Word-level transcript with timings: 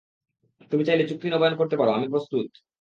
তুমি 0.71 0.83
চাইলে 0.85 1.03
চুক্তি 1.09 1.27
নবায়ন 1.29 1.55
করতে 1.57 1.75
পার 1.77 1.89
আমি 1.89 2.07
প্রস্তুত। 2.13 2.47